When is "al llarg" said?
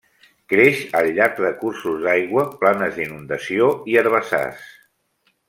0.99-1.41